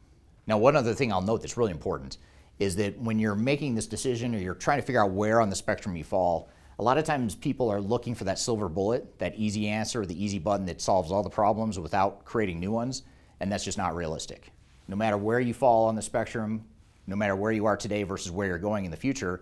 Now, 0.46 0.58
one 0.58 0.76
other 0.76 0.94
thing 0.94 1.12
I'll 1.12 1.22
note 1.22 1.40
that's 1.40 1.56
really 1.56 1.70
important 1.70 2.18
is 2.58 2.74
that 2.76 2.98
when 2.98 3.18
you're 3.18 3.34
making 3.34 3.74
this 3.74 3.86
decision 3.86 4.34
or 4.34 4.38
you're 4.38 4.54
trying 4.54 4.80
to 4.80 4.86
figure 4.86 5.02
out 5.02 5.12
where 5.12 5.40
on 5.40 5.48
the 5.48 5.56
spectrum 5.56 5.94
you 5.94 6.04
fall, 6.04 6.50
a 6.78 6.82
lot 6.82 6.98
of 6.98 7.04
times 7.04 7.34
people 7.34 7.70
are 7.70 7.80
looking 7.80 8.14
for 8.14 8.24
that 8.24 8.38
silver 8.38 8.68
bullet, 8.68 9.18
that 9.18 9.34
easy 9.36 9.68
answer, 9.68 10.04
the 10.04 10.22
easy 10.22 10.38
button 10.38 10.66
that 10.66 10.80
solves 10.80 11.10
all 11.10 11.22
the 11.22 11.30
problems 11.30 11.78
without 11.78 12.24
creating 12.24 12.60
new 12.60 12.70
ones, 12.70 13.02
and 13.40 13.50
that's 13.50 13.64
just 13.64 13.78
not 13.78 13.94
realistic. 13.94 14.52
No 14.86 14.96
matter 14.96 15.16
where 15.16 15.40
you 15.40 15.54
fall 15.54 15.86
on 15.86 15.94
the 15.94 16.02
spectrum, 16.02 16.64
no 17.08 17.16
matter 17.16 17.34
where 17.34 17.50
you 17.50 17.64
are 17.64 17.76
today 17.76 18.02
versus 18.02 18.30
where 18.30 18.46
you're 18.46 18.58
going 18.58 18.84
in 18.84 18.90
the 18.90 18.96
future, 18.96 19.40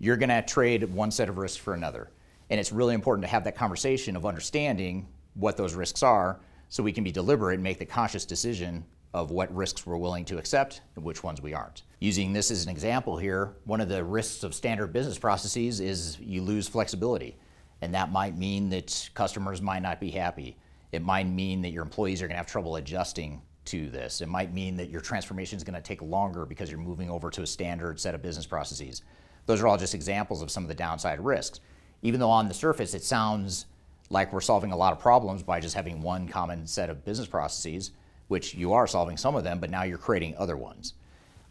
you're 0.00 0.16
going 0.16 0.28
to 0.28 0.42
trade 0.42 0.82
one 0.92 1.12
set 1.12 1.28
of 1.28 1.38
risks 1.38 1.56
for 1.56 1.72
another. 1.72 2.10
And 2.50 2.58
it's 2.58 2.72
really 2.72 2.94
important 2.94 3.22
to 3.22 3.30
have 3.30 3.44
that 3.44 3.54
conversation 3.54 4.16
of 4.16 4.26
understanding 4.26 5.06
what 5.34 5.56
those 5.56 5.74
risks 5.74 6.02
are 6.02 6.40
so 6.68 6.82
we 6.82 6.92
can 6.92 7.04
be 7.04 7.12
deliberate 7.12 7.54
and 7.54 7.62
make 7.62 7.78
the 7.78 7.86
conscious 7.86 8.24
decision 8.24 8.84
of 9.14 9.30
what 9.30 9.54
risks 9.54 9.86
we're 9.86 9.96
willing 9.96 10.24
to 10.24 10.38
accept 10.38 10.80
and 10.96 11.04
which 11.04 11.22
ones 11.22 11.40
we 11.40 11.54
aren't. 11.54 11.84
Using 12.00 12.32
this 12.32 12.50
as 12.50 12.64
an 12.64 12.70
example 12.70 13.16
here, 13.16 13.54
one 13.64 13.80
of 13.80 13.88
the 13.88 14.02
risks 14.02 14.42
of 14.42 14.52
standard 14.52 14.92
business 14.92 15.18
processes 15.18 15.78
is 15.78 16.18
you 16.20 16.42
lose 16.42 16.68
flexibility. 16.68 17.36
And 17.80 17.94
that 17.94 18.10
might 18.10 18.36
mean 18.36 18.70
that 18.70 19.08
customers 19.14 19.62
might 19.62 19.82
not 19.82 20.00
be 20.00 20.10
happy. 20.10 20.56
It 20.90 21.02
might 21.02 21.28
mean 21.28 21.62
that 21.62 21.70
your 21.70 21.84
employees 21.84 22.20
are 22.20 22.26
going 22.26 22.34
to 22.34 22.38
have 22.38 22.46
trouble 22.46 22.74
adjusting 22.76 23.40
to 23.68 23.88
this. 23.88 24.20
It 24.20 24.28
might 24.28 24.52
mean 24.52 24.76
that 24.76 24.90
your 24.90 25.00
transformation 25.00 25.56
is 25.56 25.64
going 25.64 25.74
to 25.74 25.80
take 25.80 26.02
longer 26.02 26.44
because 26.44 26.70
you're 26.70 26.80
moving 26.80 27.10
over 27.10 27.30
to 27.30 27.42
a 27.42 27.46
standard 27.46 28.00
set 28.00 28.14
of 28.14 28.22
business 28.22 28.46
processes. 28.46 29.02
Those 29.46 29.60
are 29.60 29.66
all 29.66 29.76
just 29.76 29.94
examples 29.94 30.42
of 30.42 30.50
some 30.50 30.64
of 30.64 30.68
the 30.68 30.74
downside 30.74 31.20
risks. 31.20 31.60
Even 32.02 32.20
though 32.20 32.30
on 32.30 32.48
the 32.48 32.54
surface 32.54 32.94
it 32.94 33.02
sounds 33.02 33.66
like 34.10 34.32
we're 34.32 34.40
solving 34.40 34.72
a 34.72 34.76
lot 34.76 34.92
of 34.92 34.98
problems 34.98 35.42
by 35.42 35.60
just 35.60 35.74
having 35.74 36.00
one 36.00 36.28
common 36.28 36.66
set 36.66 36.90
of 36.90 37.04
business 37.04 37.28
processes, 37.28 37.92
which 38.28 38.54
you 38.54 38.72
are 38.72 38.86
solving 38.86 39.16
some 39.16 39.34
of 39.34 39.44
them, 39.44 39.58
but 39.58 39.70
now 39.70 39.82
you're 39.82 39.98
creating 39.98 40.34
other 40.36 40.56
ones. 40.56 40.94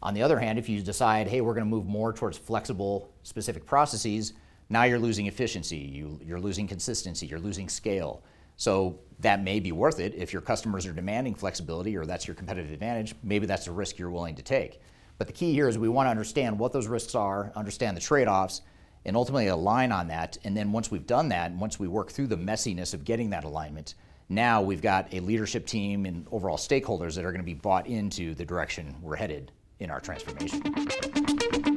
On 0.01 0.13
the 0.13 0.21
other 0.21 0.39
hand, 0.39 0.59
if 0.59 0.69
you 0.69 0.81
decide, 0.81 1.27
hey, 1.27 1.41
we're 1.41 1.53
going 1.53 1.65
to 1.65 1.69
move 1.69 1.85
more 1.85 2.13
towards 2.13 2.37
flexible, 2.37 3.09
specific 3.23 3.65
processes, 3.65 4.33
now 4.69 4.83
you're 4.83 4.99
losing 4.99 5.27
efficiency, 5.27 5.77
you, 5.77 6.19
are 6.31 6.39
losing 6.39 6.67
consistency, 6.67 7.25
you're 7.25 7.39
losing 7.39 7.69
scale. 7.69 8.21
So 8.57 8.99
that 9.19 9.41
may 9.41 9.59
be 9.59 9.71
worth 9.71 9.99
it 9.99 10.13
if 10.15 10.33
your 10.33 10.41
customers 10.41 10.85
are 10.85 10.93
demanding 10.93 11.33
flexibility 11.33 11.95
or 11.95 12.05
that's 12.05 12.27
your 12.27 12.35
competitive 12.35 12.71
advantage. 12.71 13.15
Maybe 13.23 13.45
that's 13.45 13.67
a 13.67 13.71
risk 13.71 13.97
you're 13.97 14.11
willing 14.11 14.35
to 14.35 14.43
take. 14.43 14.81
But 15.17 15.27
the 15.27 15.33
key 15.33 15.53
here 15.53 15.67
is 15.67 15.77
we 15.77 15.89
want 15.89 16.07
to 16.07 16.11
understand 16.11 16.59
what 16.59 16.73
those 16.73 16.87
risks 16.87 17.15
are, 17.15 17.51
understand 17.55 17.97
the 17.97 18.01
trade 18.01 18.27
offs, 18.27 18.61
and 19.05 19.15
ultimately 19.15 19.47
align 19.47 19.91
on 19.91 20.09
that. 20.09 20.37
And 20.43 20.55
then 20.55 20.71
once 20.71 20.91
we've 20.91 21.07
done 21.07 21.29
that, 21.29 21.49
and 21.49 21.59
once 21.59 21.79
we 21.79 21.87
work 21.87 22.11
through 22.11 22.27
the 22.27 22.37
messiness 22.37 22.93
of 22.93 23.05
getting 23.05 23.29
that 23.31 23.43
alignment, 23.43 23.95
Now 24.29 24.61
we've 24.61 24.81
got 24.81 25.13
a 25.13 25.21
leadership 25.21 25.65
team 25.65 26.05
and 26.05 26.27
overall 26.31 26.57
stakeholders 26.57 27.15
that 27.15 27.23
are 27.23 27.31
going 27.31 27.41
to 27.41 27.45
be 27.45 27.53
bought 27.53 27.87
into 27.87 28.35
the 28.35 28.43
direction 28.43 28.95
we're 29.01 29.15
headed 29.15 29.53
in 29.79 29.89
our 29.89 30.01
transformation. 30.01 31.76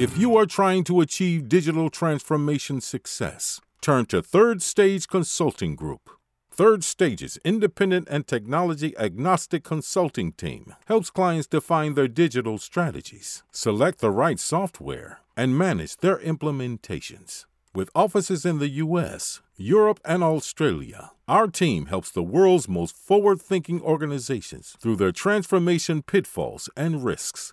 If 0.00 0.16
you 0.16 0.34
are 0.38 0.46
trying 0.46 0.84
to 0.84 1.02
achieve 1.02 1.46
digital 1.46 1.90
transformation 1.90 2.80
success, 2.80 3.60
turn 3.82 4.06
to 4.06 4.22
Third 4.22 4.62
Stage 4.62 5.06
Consulting 5.06 5.74
Group. 5.74 6.08
Third 6.50 6.82
Stage's 6.84 7.38
independent 7.44 8.08
and 8.10 8.26
technology 8.26 8.96
agnostic 8.96 9.62
consulting 9.62 10.32
team 10.32 10.74
helps 10.86 11.10
clients 11.10 11.46
define 11.46 11.96
their 11.96 12.08
digital 12.08 12.56
strategies, 12.56 13.42
select 13.52 13.98
the 13.98 14.10
right 14.10 14.40
software, 14.40 15.20
and 15.36 15.58
manage 15.58 15.98
their 15.98 16.16
implementations. 16.16 17.44
With 17.74 17.90
offices 17.94 18.46
in 18.46 18.58
the 18.58 18.70
US, 18.86 19.42
Europe, 19.58 20.00
and 20.06 20.24
Australia, 20.24 21.10
our 21.28 21.46
team 21.46 21.86
helps 21.86 22.10
the 22.10 22.22
world's 22.22 22.70
most 22.70 22.96
forward 22.96 23.42
thinking 23.42 23.82
organizations 23.82 24.76
through 24.80 24.96
their 24.96 25.12
transformation 25.12 26.00
pitfalls 26.00 26.70
and 26.74 27.04
risks 27.04 27.52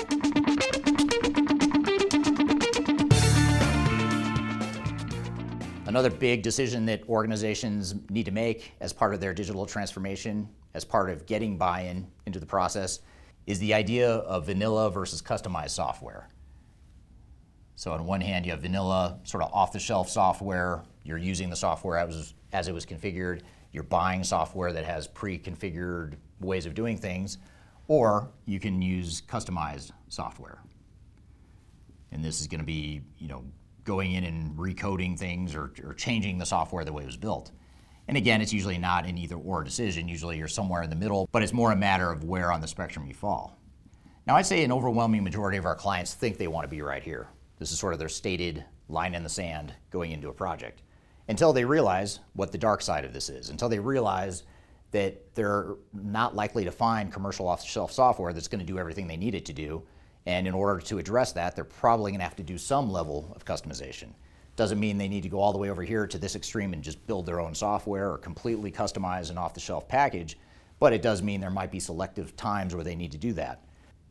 Another 5.91 6.09
big 6.09 6.41
decision 6.41 6.85
that 6.85 7.03
organizations 7.09 7.95
need 8.09 8.23
to 8.23 8.31
make 8.31 8.71
as 8.79 8.93
part 8.93 9.13
of 9.13 9.19
their 9.19 9.33
digital 9.33 9.65
transformation, 9.65 10.47
as 10.73 10.85
part 10.85 11.09
of 11.09 11.25
getting 11.25 11.57
buy 11.57 11.81
in 11.81 12.07
into 12.25 12.39
the 12.39 12.45
process, 12.45 13.01
is 13.45 13.59
the 13.59 13.73
idea 13.73 14.09
of 14.09 14.45
vanilla 14.45 14.89
versus 14.89 15.21
customized 15.21 15.71
software. 15.71 16.29
So, 17.75 17.91
on 17.91 18.05
one 18.05 18.21
hand, 18.21 18.45
you 18.45 18.53
have 18.53 18.61
vanilla, 18.61 19.19
sort 19.25 19.43
of 19.43 19.51
off 19.51 19.73
the 19.73 19.79
shelf 19.79 20.09
software. 20.09 20.81
You're 21.03 21.17
using 21.17 21.49
the 21.49 21.57
software 21.57 21.97
as, 21.97 22.35
as 22.53 22.69
it 22.69 22.73
was 22.73 22.85
configured. 22.85 23.41
You're 23.73 23.83
buying 23.83 24.23
software 24.23 24.71
that 24.71 24.85
has 24.85 25.07
pre 25.07 25.37
configured 25.37 26.13
ways 26.39 26.65
of 26.65 26.73
doing 26.73 26.95
things. 26.95 27.37
Or 27.89 28.31
you 28.45 28.61
can 28.61 28.81
use 28.81 29.23
customized 29.23 29.91
software. 30.07 30.63
And 32.13 32.23
this 32.23 32.39
is 32.39 32.47
going 32.47 32.61
to 32.61 32.65
be, 32.65 33.01
you 33.17 33.27
know, 33.27 33.43
going 33.83 34.13
in 34.13 34.23
and 34.23 34.57
recoding 34.57 35.17
things 35.17 35.55
or, 35.55 35.73
or 35.83 35.93
changing 35.93 36.37
the 36.37 36.45
software 36.45 36.85
the 36.85 36.93
way 36.93 37.03
it 37.03 37.07
was 37.07 37.17
built. 37.17 37.51
And 38.07 38.17
again, 38.17 38.41
it's 38.41 38.53
usually 38.53 38.77
not 38.77 39.05
an 39.05 39.17
either 39.17 39.35
or 39.35 39.63
decision. 39.63 40.07
Usually 40.07 40.37
you're 40.37 40.47
somewhere 40.47 40.83
in 40.83 40.89
the 40.89 40.95
middle, 40.95 41.29
but 41.31 41.43
it's 41.43 41.53
more 41.53 41.71
a 41.71 41.75
matter 41.75 42.11
of 42.11 42.23
where 42.23 42.51
on 42.51 42.61
the 42.61 42.67
spectrum 42.67 43.05
you 43.05 43.13
fall. 43.13 43.57
Now, 44.27 44.35
I'd 44.35 44.45
say 44.45 44.63
an 44.63 44.71
overwhelming 44.71 45.23
majority 45.23 45.57
of 45.57 45.65
our 45.65 45.75
clients 45.75 46.13
think 46.13 46.37
they 46.37 46.47
want 46.47 46.63
to 46.63 46.69
be 46.69 46.81
right 46.81 47.03
here. 47.03 47.27
This 47.57 47.71
is 47.71 47.79
sort 47.79 47.93
of 47.93 47.99
their 47.99 48.09
stated 48.09 48.65
line 48.89 49.15
in 49.15 49.23
the 49.23 49.29
sand 49.29 49.73
going 49.91 50.11
into 50.11 50.29
a 50.29 50.33
project 50.33 50.81
until 51.27 51.53
they 51.53 51.63
realize 51.63 52.19
what 52.33 52.51
the 52.51 52.57
dark 52.57 52.81
side 52.81 53.05
of 53.05 53.13
this 53.13 53.29
is, 53.29 53.49
until 53.49 53.69
they 53.69 53.79
realize 53.79 54.43
that 54.91 55.33
they're 55.33 55.75
not 55.93 56.35
likely 56.35 56.65
to 56.65 56.71
find 56.71 57.13
commercial 57.13 57.47
off 57.47 57.61
the 57.61 57.67
shelf 57.67 57.91
software 57.91 58.33
that's 58.33 58.47
going 58.47 58.59
to 58.59 58.65
do 58.65 58.77
everything 58.77 59.07
they 59.07 59.17
need 59.17 59.35
it 59.35 59.45
to 59.45 59.53
do 59.53 59.81
and 60.25 60.47
in 60.47 60.53
order 60.53 60.79
to 60.81 60.99
address 60.99 61.31
that, 61.33 61.55
they're 61.55 61.63
probably 61.63 62.11
going 62.11 62.19
to 62.19 62.25
have 62.25 62.35
to 62.35 62.43
do 62.43 62.57
some 62.57 62.91
level 62.91 63.31
of 63.35 63.45
customization. 63.45 64.09
Doesn't 64.55 64.79
mean 64.79 64.97
they 64.97 65.07
need 65.07 65.23
to 65.23 65.29
go 65.29 65.39
all 65.39 65.53
the 65.53 65.57
way 65.57 65.69
over 65.69 65.83
here 65.83 66.05
to 66.05 66.17
this 66.17 66.35
extreme 66.35 66.73
and 66.73 66.83
just 66.83 67.05
build 67.07 67.25
their 67.25 67.39
own 67.39 67.55
software 67.55 68.11
or 68.11 68.17
completely 68.17 68.71
customize 68.71 69.31
an 69.31 69.37
off 69.37 69.53
the 69.53 69.59
shelf 69.59 69.87
package, 69.87 70.37
but 70.79 70.93
it 70.93 71.01
does 71.01 71.21
mean 71.21 71.41
there 71.41 71.49
might 71.49 71.71
be 71.71 71.79
selective 71.79 72.35
times 72.35 72.75
where 72.75 72.83
they 72.83 72.95
need 72.95 73.11
to 73.13 73.17
do 73.17 73.33
that. 73.33 73.63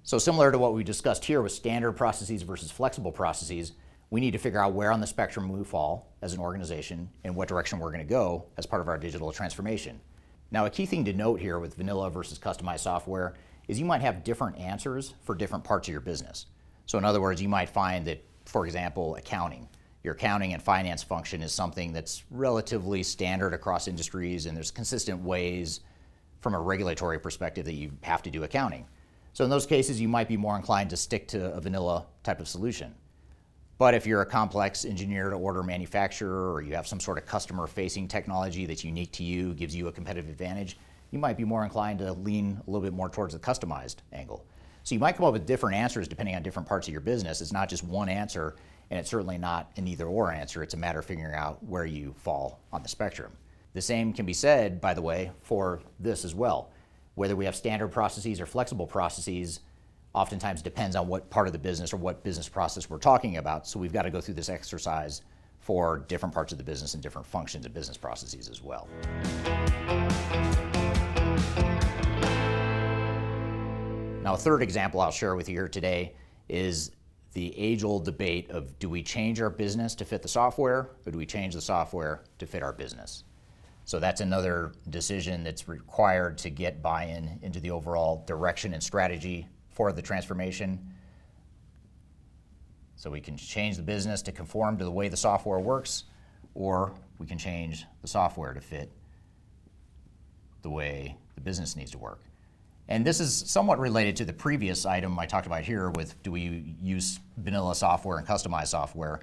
So, 0.02 0.18
similar 0.18 0.50
to 0.50 0.58
what 0.58 0.74
we 0.74 0.82
discussed 0.82 1.24
here 1.24 1.42
with 1.42 1.52
standard 1.52 1.92
processes 1.92 2.42
versus 2.42 2.70
flexible 2.70 3.12
processes, 3.12 3.72
we 4.08 4.20
need 4.20 4.30
to 4.32 4.38
figure 4.38 4.62
out 4.62 4.72
where 4.72 4.90
on 4.90 5.00
the 5.00 5.06
spectrum 5.06 5.48
we 5.48 5.62
fall 5.62 6.12
as 6.22 6.32
an 6.32 6.40
organization 6.40 7.10
and 7.22 7.36
what 7.36 7.48
direction 7.48 7.78
we're 7.78 7.92
going 7.92 8.04
to 8.04 8.10
go 8.10 8.46
as 8.56 8.66
part 8.66 8.82
of 8.82 8.88
our 8.88 8.98
digital 8.98 9.30
transformation. 9.30 10.00
Now, 10.50 10.66
a 10.66 10.70
key 10.70 10.86
thing 10.86 11.04
to 11.04 11.12
note 11.12 11.38
here 11.38 11.58
with 11.58 11.74
vanilla 11.74 12.10
versus 12.10 12.38
customized 12.38 12.80
software 12.80 13.34
is 13.70 13.78
you 13.78 13.84
might 13.84 14.00
have 14.00 14.24
different 14.24 14.58
answers 14.58 15.14
for 15.22 15.36
different 15.36 15.62
parts 15.62 15.86
of 15.86 15.92
your 15.92 16.00
business. 16.00 16.46
So, 16.86 16.98
in 16.98 17.04
other 17.04 17.20
words, 17.20 17.40
you 17.40 17.48
might 17.48 17.68
find 17.68 18.04
that, 18.08 18.20
for 18.44 18.66
example, 18.66 19.14
accounting, 19.14 19.68
your 20.02 20.14
accounting 20.14 20.54
and 20.54 20.60
finance 20.60 21.04
function 21.04 21.40
is 21.40 21.52
something 21.52 21.92
that's 21.92 22.24
relatively 22.32 23.04
standard 23.04 23.54
across 23.54 23.86
industries, 23.86 24.46
and 24.46 24.56
there's 24.56 24.72
consistent 24.72 25.22
ways 25.22 25.80
from 26.40 26.54
a 26.54 26.58
regulatory 26.58 27.20
perspective 27.20 27.64
that 27.66 27.74
you 27.74 27.92
have 28.02 28.22
to 28.22 28.30
do 28.30 28.42
accounting. 28.42 28.86
So, 29.34 29.44
in 29.44 29.50
those 29.50 29.66
cases, 29.66 30.00
you 30.00 30.08
might 30.08 30.26
be 30.26 30.36
more 30.36 30.56
inclined 30.56 30.90
to 30.90 30.96
stick 30.96 31.28
to 31.28 31.52
a 31.54 31.60
vanilla 31.60 32.06
type 32.24 32.40
of 32.40 32.48
solution. 32.48 32.92
But 33.78 33.94
if 33.94 34.04
you're 34.04 34.22
a 34.22 34.26
complex 34.26 34.84
engineer 34.84 35.30
to 35.30 35.36
order 35.36 35.62
manufacturer 35.62 36.52
or 36.52 36.60
you 36.60 36.74
have 36.74 36.88
some 36.88 36.98
sort 36.98 37.18
of 37.18 37.24
customer 37.24 37.68
facing 37.68 38.08
technology 38.08 38.66
that's 38.66 38.82
unique 38.82 39.12
to 39.12 39.22
you, 39.22 39.54
gives 39.54 39.76
you 39.76 39.86
a 39.86 39.92
competitive 39.92 40.28
advantage, 40.28 40.76
you 41.10 41.18
might 41.18 41.36
be 41.36 41.44
more 41.44 41.64
inclined 41.64 41.98
to 42.00 42.12
lean 42.12 42.60
a 42.66 42.70
little 42.70 42.82
bit 42.82 42.92
more 42.92 43.08
towards 43.08 43.34
the 43.34 43.40
customized 43.40 43.96
angle. 44.12 44.44
So 44.82 44.94
you 44.94 44.98
might 44.98 45.16
come 45.16 45.26
up 45.26 45.32
with 45.32 45.46
different 45.46 45.76
answers 45.76 46.08
depending 46.08 46.34
on 46.34 46.42
different 46.42 46.68
parts 46.68 46.86
of 46.88 46.92
your 46.92 47.00
business. 47.00 47.40
It's 47.40 47.52
not 47.52 47.68
just 47.68 47.84
one 47.84 48.08
answer, 48.08 48.56
and 48.90 48.98
it's 48.98 49.10
certainly 49.10 49.38
not 49.38 49.70
an 49.76 49.86
either 49.86 50.06
or 50.06 50.32
answer. 50.32 50.62
It's 50.62 50.74
a 50.74 50.78
matter 50.78 50.98
of 50.98 51.04
figuring 51.04 51.34
out 51.34 51.62
where 51.64 51.84
you 51.84 52.14
fall 52.18 52.60
on 52.72 52.82
the 52.82 52.88
spectrum. 52.88 53.32
The 53.72 53.82
same 53.82 54.12
can 54.12 54.26
be 54.26 54.32
said, 54.32 54.80
by 54.80 54.94
the 54.94 55.02
way, 55.02 55.30
for 55.42 55.80
this 56.00 56.24
as 56.24 56.34
well. 56.34 56.70
Whether 57.14 57.36
we 57.36 57.44
have 57.44 57.54
standard 57.54 57.88
processes 57.88 58.40
or 58.40 58.46
flexible 58.46 58.86
processes, 58.86 59.60
oftentimes 60.14 60.62
depends 60.62 60.96
on 60.96 61.06
what 61.06 61.30
part 61.30 61.46
of 61.46 61.52
the 61.52 61.58
business 61.58 61.92
or 61.92 61.96
what 61.96 62.24
business 62.24 62.48
process 62.48 62.90
we're 62.90 62.98
talking 62.98 63.36
about. 63.36 63.66
So 63.66 63.78
we've 63.78 63.92
got 63.92 64.02
to 64.02 64.10
go 64.10 64.20
through 64.20 64.34
this 64.34 64.48
exercise 64.48 65.22
for 65.60 66.04
different 66.08 66.34
parts 66.34 66.52
of 66.52 66.58
the 66.58 66.64
business 66.64 66.94
and 66.94 67.02
different 67.02 67.26
functions 67.26 67.66
of 67.66 67.74
business 67.74 67.96
processes 67.96 68.48
as 68.48 68.62
well. 68.62 68.88
Now, 74.22 74.34
a 74.34 74.36
third 74.36 74.62
example 74.62 75.00
I'll 75.00 75.10
share 75.10 75.34
with 75.34 75.48
you 75.48 75.56
here 75.56 75.68
today 75.68 76.12
is 76.46 76.90
the 77.32 77.58
age 77.58 77.84
old 77.84 78.04
debate 78.04 78.50
of 78.50 78.78
do 78.78 78.90
we 78.90 79.02
change 79.02 79.40
our 79.40 79.48
business 79.48 79.94
to 79.94 80.04
fit 80.04 80.20
the 80.20 80.28
software 80.28 80.90
or 81.06 81.12
do 81.12 81.16
we 81.16 81.24
change 81.24 81.54
the 81.54 81.60
software 81.60 82.24
to 82.38 82.46
fit 82.46 82.62
our 82.62 82.72
business? 82.74 83.24
So 83.86 83.98
that's 83.98 84.20
another 84.20 84.72
decision 84.90 85.42
that's 85.42 85.68
required 85.68 86.36
to 86.38 86.50
get 86.50 86.82
buy 86.82 87.04
in 87.04 87.38
into 87.40 87.60
the 87.60 87.70
overall 87.70 88.22
direction 88.26 88.74
and 88.74 88.82
strategy 88.82 89.48
for 89.70 89.90
the 89.90 90.02
transformation. 90.02 90.92
So 92.96 93.10
we 93.10 93.22
can 93.22 93.38
change 93.38 93.78
the 93.78 93.82
business 93.82 94.20
to 94.22 94.32
conform 94.32 94.76
to 94.78 94.84
the 94.84 94.90
way 94.90 95.08
the 95.08 95.16
software 95.16 95.60
works, 95.60 96.04
or 96.52 96.92
we 97.18 97.26
can 97.26 97.38
change 97.38 97.86
the 98.02 98.08
software 98.08 98.52
to 98.52 98.60
fit 98.60 98.92
the 100.60 100.68
way 100.68 101.16
the 101.36 101.40
business 101.40 101.74
needs 101.74 101.92
to 101.92 101.98
work. 101.98 102.20
And 102.90 103.06
this 103.06 103.20
is 103.20 103.44
somewhat 103.46 103.78
related 103.78 104.16
to 104.16 104.24
the 104.24 104.32
previous 104.32 104.84
item 104.84 105.16
I 105.16 105.24
talked 105.24 105.46
about 105.46 105.62
here 105.62 105.90
with 105.90 106.20
do 106.24 106.32
we 106.32 106.74
use 106.82 107.20
vanilla 107.36 107.76
software 107.76 108.18
and 108.18 108.26
customized 108.26 108.66
software. 108.66 109.20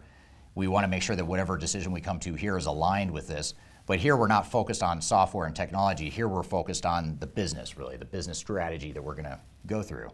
We 0.55 0.69
want 0.69 0.85
to 0.85 0.87
make 0.87 1.03
sure 1.03 1.17
that 1.17 1.25
whatever 1.25 1.57
decision 1.57 1.91
we 1.91 1.99
come 1.99 2.17
to 2.21 2.33
here 2.33 2.57
is 2.57 2.65
aligned 2.65 3.11
with 3.11 3.27
this. 3.27 3.55
But 3.85 3.99
here 3.99 4.15
we're 4.15 4.27
not 4.27 4.49
focused 4.49 4.81
on 4.81 5.01
software 5.01 5.47
and 5.47 5.55
technology. 5.55 6.09
Here 6.09 6.29
we're 6.29 6.43
focused 6.43 6.85
on 6.85 7.17
the 7.19 7.27
business, 7.27 7.77
really, 7.77 7.97
the 7.97 8.05
business 8.05 8.37
strategy 8.37 8.93
that 8.93 9.01
we're 9.01 9.15
going 9.15 9.25
to 9.25 9.39
go 9.65 9.83
through. 9.83 10.11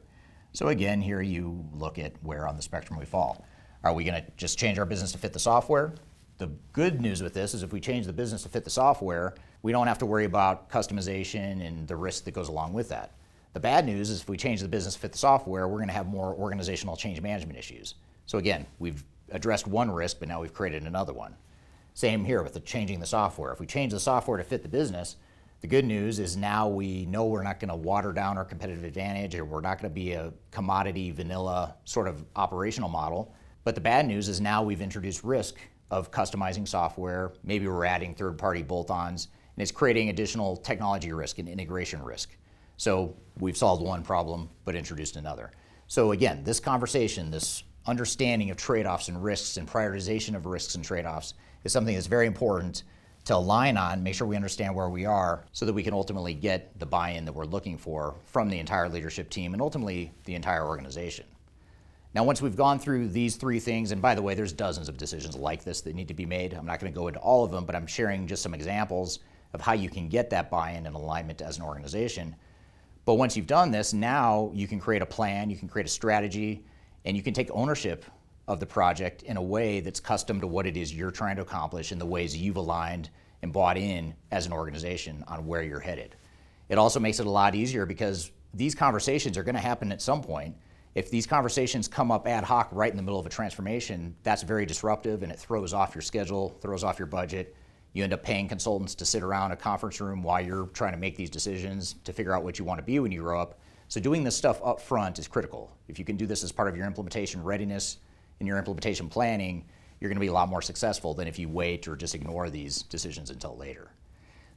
So 0.53 0.69
again, 0.69 0.99
here 0.99 1.21
you 1.21 1.63
look 1.73 1.99
at 1.99 2.13
where 2.23 2.47
on 2.47 2.55
the 2.55 2.61
spectrum 2.63 2.97
we 2.97 3.05
fall. 3.05 3.45
Are 3.83 3.93
we 3.93 4.03
going 4.03 4.19
to 4.19 4.31
just 4.35 4.57
change 4.57 4.79
our 4.79 4.85
business 4.85 5.11
to 5.11 5.19
fit 5.19 5.31
the 5.31 5.39
software? 5.39 5.93
The 6.39 6.47
good 6.71 7.01
news 7.01 7.21
with 7.21 7.35
this 7.35 7.53
is 7.53 7.61
if 7.61 7.71
we 7.71 7.79
change 7.79 8.07
the 8.07 8.13
business 8.13 8.41
to 8.43 8.49
fit 8.49 8.63
the 8.63 8.71
software, 8.71 9.35
we 9.61 9.71
don't 9.71 9.85
have 9.85 9.99
to 9.99 10.07
worry 10.07 10.25
about 10.25 10.71
customization 10.71 11.63
and 11.65 11.87
the 11.87 11.95
risk 11.95 12.23
that 12.23 12.31
goes 12.31 12.49
along 12.49 12.73
with 12.73 12.89
that. 12.89 13.13
The 13.53 13.59
bad 13.59 13.85
news 13.85 14.09
is 14.09 14.21
if 14.21 14.29
we 14.29 14.35
change 14.35 14.61
the 14.61 14.67
business 14.67 14.95
fit 14.95 15.11
the 15.11 15.17
software, 15.17 15.67
we're 15.67 15.77
going 15.77 15.87
to 15.87 15.93
have 15.93 16.07
more 16.07 16.33
organizational 16.33 16.97
change 16.97 17.21
management 17.21 17.57
issues. 17.57 17.95
So 18.25 18.39
again, 18.39 18.65
we've 18.79 19.03
addressed 19.31 19.67
one 19.67 19.91
risk, 19.91 20.19
but 20.19 20.27
now 20.27 20.41
we've 20.41 20.53
created 20.53 20.83
another 20.83 21.13
one. 21.13 21.35
Same 21.93 22.25
here 22.25 22.41
with 22.41 22.53
the 22.53 22.59
changing 22.59 22.99
the 22.99 23.05
software. 23.05 23.53
If 23.53 23.59
we 23.59 23.67
change 23.67 23.91
the 23.91 23.99
software 23.99 24.37
to 24.37 24.43
fit 24.43 24.63
the 24.63 24.69
business, 24.69 25.17
the 25.61 25.67
good 25.67 25.85
news 25.85 26.17
is 26.17 26.35
now 26.35 26.67
we 26.67 27.05
know 27.05 27.25
we're 27.25 27.43
not 27.43 27.59
going 27.59 27.69
to 27.69 27.75
water 27.75 28.11
down 28.11 28.37
our 28.37 28.43
competitive 28.43 28.83
advantage 28.83 29.35
or 29.35 29.45
we're 29.45 29.61
not 29.61 29.79
going 29.79 29.89
to 29.89 29.93
be 29.93 30.13
a 30.13 30.33
commodity 30.49 31.11
vanilla 31.11 31.75
sort 31.85 32.07
of 32.07 32.25
operational 32.35 32.89
model. 32.89 33.35
But 33.63 33.75
the 33.75 33.81
bad 33.81 34.07
news 34.07 34.29
is 34.29 34.41
now 34.41 34.63
we've 34.63 34.81
introduced 34.81 35.23
risk 35.23 35.55
of 35.91 36.09
customizing 36.09 36.67
software. 36.67 37.33
Maybe 37.43 37.67
we're 37.67 37.85
adding 37.85 38.15
third 38.15 38.37
party 38.37 38.63
bolt 38.63 38.89
ons 38.89 39.27
and 39.55 39.61
it's 39.61 39.71
creating 39.71 40.09
additional 40.09 40.57
technology 40.57 41.13
risk 41.13 41.37
and 41.37 41.47
integration 41.47 42.01
risk. 42.01 42.35
So 42.77 43.15
we've 43.39 43.57
solved 43.57 43.83
one 43.83 44.03
problem 44.03 44.49
but 44.65 44.75
introduced 44.75 45.15
another. 45.15 45.51
So 45.87 46.11
again, 46.11 46.43
this 46.43 46.59
conversation, 46.59 47.31
this 47.31 47.63
understanding 47.85 48.49
of 48.49 48.57
trade-offs 48.57 49.09
and 49.09 49.23
risks 49.23 49.57
and 49.57 49.67
prioritization 49.67 50.35
of 50.35 50.45
risks 50.45 50.75
and 50.75 50.83
trade-offs 50.83 51.33
is 51.63 51.71
something 51.71 51.93
that's 51.93 52.07
very 52.07 52.27
important 52.27 52.83
to 53.25 53.35
align 53.35 53.77
on, 53.77 54.03
make 54.03 54.15
sure 54.15 54.27
we 54.27 54.35
understand 54.35 54.75
where 54.75 54.89
we 54.89 55.05
are 55.05 55.45
so 55.53 55.65
that 55.65 55.73
we 55.73 55.83
can 55.83 55.93
ultimately 55.93 56.33
get 56.33 56.77
the 56.79 56.85
buy-in 56.85 57.23
that 57.25 57.33
we're 57.33 57.45
looking 57.45 57.77
for 57.77 58.15
from 58.25 58.49
the 58.49 58.59
entire 58.59 58.89
leadership 58.89 59.29
team 59.29 59.53
and 59.53 59.61
ultimately 59.61 60.11
the 60.25 60.35
entire 60.35 60.65
organization. 60.65 61.25
Now, 62.13 62.23
once 62.23 62.41
we've 62.41 62.55
gone 62.55 62.79
through 62.79 63.07
these 63.07 63.37
three 63.37 63.59
things, 63.59 63.91
and 63.91 64.01
by 64.01 64.13
the 64.13 64.21
way, 64.21 64.35
there's 64.35 64.53
dozens 64.53 64.87
of 64.87 64.97
decisions 64.97 65.35
like 65.35 65.63
this 65.63 65.81
that 65.81 65.95
need 65.95 66.09
to 66.09 66.13
be 66.13 66.25
made. 66.25 66.53
I'm 66.53 66.65
not 66.65 66.79
going 66.79 66.91
to 66.91 66.99
go 66.99 67.07
into 67.07 67.19
all 67.19 67.43
of 67.43 67.51
them, 67.51 67.65
but 67.65 67.75
I'm 67.75 67.87
sharing 67.87 68.27
just 68.27 68.43
some 68.43 68.53
examples 68.53 69.19
of 69.53 69.61
how 69.61 69.73
you 69.73 69.89
can 69.89 70.09
get 70.09 70.29
that 70.29 70.51
buy-in 70.51 70.85
and 70.85 70.95
alignment 70.95 71.41
as 71.41 71.57
an 71.57 71.63
organization. 71.63 72.35
But 73.05 73.15
once 73.15 73.35
you've 73.35 73.47
done 73.47 73.71
this, 73.71 73.93
now 73.93 74.51
you 74.53 74.67
can 74.67 74.79
create 74.79 75.01
a 75.01 75.05
plan, 75.05 75.49
you 75.49 75.57
can 75.57 75.67
create 75.67 75.85
a 75.85 75.89
strategy, 75.89 76.63
and 77.05 77.17
you 77.17 77.23
can 77.23 77.33
take 77.33 77.49
ownership 77.51 78.05
of 78.47 78.59
the 78.59 78.65
project 78.65 79.23
in 79.23 79.37
a 79.37 79.41
way 79.41 79.79
that's 79.79 79.99
custom 79.99 80.39
to 80.41 80.47
what 80.47 80.65
it 80.65 80.77
is 80.77 80.93
you're 80.93 81.11
trying 81.11 81.35
to 81.35 81.41
accomplish 81.41 81.91
and 81.91 81.99
the 81.99 82.05
ways 82.05 82.35
you've 82.35 82.57
aligned 82.57 83.09
and 83.41 83.51
bought 83.51 83.77
in 83.77 84.13
as 84.31 84.45
an 84.45 84.53
organization 84.53 85.23
on 85.27 85.45
where 85.45 85.63
you're 85.63 85.79
headed. 85.79 86.15
It 86.69 86.77
also 86.77 86.99
makes 86.99 87.19
it 87.19 87.25
a 87.25 87.29
lot 87.29 87.55
easier 87.55 87.85
because 87.85 88.31
these 88.53 88.75
conversations 88.75 89.37
are 89.37 89.43
going 89.43 89.55
to 89.55 89.61
happen 89.61 89.91
at 89.91 90.01
some 90.01 90.21
point 90.21 90.55
if 90.95 91.09
these 91.09 91.25
conversations 91.25 91.87
come 91.87 92.11
up 92.11 92.27
ad 92.27 92.43
hoc 92.43 92.69
right 92.71 92.91
in 92.91 92.97
the 92.97 93.03
middle 93.03 93.19
of 93.19 93.25
a 93.25 93.29
transformation, 93.29 94.15
that's 94.23 94.43
very 94.43 94.65
disruptive 94.65 95.23
and 95.23 95.31
it 95.31 95.39
throws 95.39 95.73
off 95.73 95.95
your 95.95 96.03
schedule, 96.03 96.49
throws 96.61 96.83
off 96.83 96.99
your 96.99 97.07
budget. 97.07 97.55
You 97.93 98.03
end 98.03 98.13
up 98.13 98.23
paying 98.23 98.47
consultants 98.47 98.95
to 98.95 99.05
sit 99.05 99.23
around 99.23 99.51
a 99.51 99.55
conference 99.55 100.01
room 100.01 100.23
while 100.23 100.41
you're 100.41 100.67
trying 100.67 100.93
to 100.93 100.97
make 100.97 101.15
these 101.15 101.29
decisions 101.29 101.95
to 102.03 102.13
figure 102.13 102.35
out 102.35 102.43
what 102.43 102.59
you 102.59 102.65
want 102.65 102.79
to 102.79 102.83
be 102.83 102.99
when 102.99 103.11
you 103.11 103.21
grow 103.21 103.39
up. 103.39 103.59
So 103.87 103.99
doing 103.99 104.23
this 104.23 104.35
stuff 104.35 104.59
up 104.63 104.81
front 104.81 105.19
is 105.19 105.27
critical. 105.27 105.71
If 105.87 105.99
you 105.99 106.05
can 106.05 106.17
do 106.17 106.25
this 106.25 106.43
as 106.43 106.51
part 106.51 106.67
of 106.67 106.75
your 106.75 106.87
implementation 106.87 107.43
readiness 107.43 107.97
and 108.39 108.47
your 108.47 108.57
implementation 108.57 109.07
planning, 109.09 109.65
you're 109.99 110.09
going 110.09 110.17
to 110.17 110.21
be 110.21 110.27
a 110.27 110.33
lot 110.33 110.49
more 110.49 110.61
successful 110.61 111.13
than 111.13 111.27
if 111.27 111.37
you 111.37 111.47
wait 111.47 111.87
or 111.87 111.95
just 111.95 112.15
ignore 112.15 112.49
these 112.49 112.81
decisions 112.83 113.29
until 113.29 113.55
later. 113.55 113.91